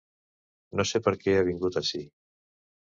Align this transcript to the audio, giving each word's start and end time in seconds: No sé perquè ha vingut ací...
No 0.79 0.87
sé 0.93 1.03
perquè 1.09 1.37
ha 1.43 1.47
vingut 1.51 1.81
ací... 1.85 2.05